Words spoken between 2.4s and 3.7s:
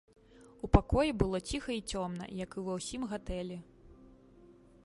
як і ва ўсім гатэлі.